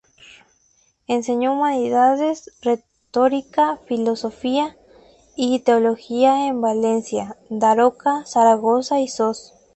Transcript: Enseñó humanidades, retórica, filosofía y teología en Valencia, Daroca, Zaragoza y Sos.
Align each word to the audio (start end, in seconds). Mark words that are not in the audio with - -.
Enseñó 1.07 1.53
humanidades, 1.53 2.51
retórica, 2.63 3.77
filosofía 3.87 4.75
y 5.35 5.59
teología 5.59 6.47
en 6.47 6.59
Valencia, 6.59 7.37
Daroca, 7.51 8.23
Zaragoza 8.25 8.99
y 8.99 9.07
Sos. 9.07 9.53